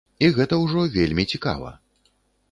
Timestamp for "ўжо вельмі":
0.61-1.25